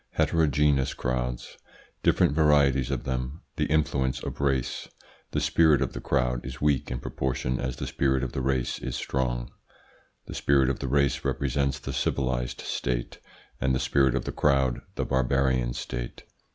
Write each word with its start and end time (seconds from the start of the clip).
HETEROGENEOUS 0.13 0.95
CROWDS. 0.95 1.59
Different 2.01 2.33
varieties 2.33 2.89
of 2.89 3.03
them 3.03 3.43
The 3.57 3.67
influence 3.67 4.19
of 4.23 4.41
race 4.41 4.87
The 5.29 5.39
spirit 5.39 5.79
of 5.79 5.93
the 5.93 6.01
crowd 6.01 6.43
is 6.43 6.59
weak 6.59 6.89
in 6.89 6.99
proportion 6.99 7.59
as 7.59 7.75
the 7.75 7.85
spirit 7.85 8.23
of 8.23 8.31
the 8.31 8.41
race 8.41 8.79
is 8.79 8.95
strong 8.95 9.51
The 10.25 10.33
spirit 10.33 10.71
of 10.71 10.79
the 10.79 10.87
race 10.87 11.23
represents 11.23 11.77
the 11.77 11.93
civilised 11.93 12.61
state 12.61 13.19
and 13.59 13.75
the 13.75 13.79
spirit 13.79 14.15
of 14.15 14.25
the 14.25 14.31
crowd 14.31 14.81
the 14.95 15.05
barbarian 15.05 15.75
state. 15.75 16.23